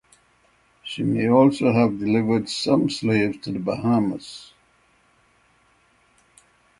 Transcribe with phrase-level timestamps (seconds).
[0.83, 4.51] She may also have delivered some slaves to the Bahamas.